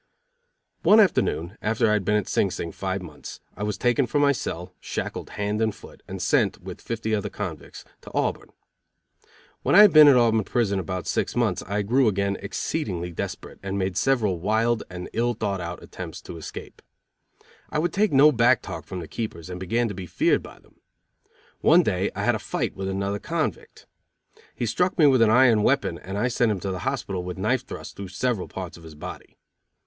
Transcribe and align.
One 0.81 0.99
afternoon, 0.99 1.59
after 1.61 1.87
I 1.87 1.93
had 1.93 2.03
been 2.03 2.15
at 2.15 2.27
Sing 2.27 2.49
Sing 2.49 2.71
five 2.71 3.03
months, 3.03 3.39
I 3.55 3.61
was 3.61 3.77
taken 3.77 4.07
from 4.07 4.23
my 4.23 4.31
cell, 4.31 4.73
shackled 4.79 5.29
hand 5.37 5.61
and 5.61 5.75
foot, 5.75 6.01
and 6.07 6.19
sent, 6.19 6.59
with 6.59 6.81
fifty 6.81 7.13
other 7.13 7.29
convicts, 7.29 7.85
to 8.01 8.11
Auburn. 8.15 8.49
When 9.61 9.75
I 9.75 9.81
had 9.83 9.93
been 9.93 10.07
at 10.07 10.15
Auburn 10.15 10.43
prison 10.43 10.79
about 10.79 11.05
six 11.05 11.35
months 11.35 11.61
I 11.67 11.83
grew 11.83 12.07
again 12.07 12.35
exceedingly 12.41 13.11
desperate, 13.11 13.59
and 13.61 13.77
made 13.77 13.95
several 13.95 14.39
wild 14.39 14.81
and 14.89 15.07
ill 15.13 15.35
thought 15.35 15.61
out 15.61 15.83
attempts 15.83 16.19
to 16.23 16.37
escape. 16.37 16.81
I 17.69 17.77
would 17.77 17.93
take 17.93 18.11
no 18.11 18.31
back 18.31 18.63
talk 18.63 18.85
from 18.87 19.01
the 19.01 19.07
keepers, 19.07 19.51
and 19.51 19.59
began 19.59 19.87
to 19.87 19.93
be 19.93 20.07
feared 20.07 20.41
by 20.41 20.57
them. 20.57 20.81
One 21.59 21.83
day 21.83 22.09
I 22.15 22.23
had 22.23 22.33
a 22.33 22.39
fight 22.39 22.75
with 22.75 22.89
another 22.89 23.19
convict. 23.19 23.85
He 24.55 24.65
struck 24.65 24.97
me 24.97 25.05
with 25.05 25.21
an 25.21 25.29
iron 25.29 25.61
weapon, 25.61 25.99
and 25.99 26.17
I 26.17 26.27
sent 26.27 26.51
him 26.51 26.59
to 26.61 26.71
the 26.71 26.79
hospital 26.89 27.23
with 27.23 27.37
knife 27.37 27.67
thrusts 27.67 27.93
through 27.93 28.07
several 28.07 28.47
parts 28.47 28.77
of 28.77 28.83
his 28.83 28.95
body. 28.95 29.37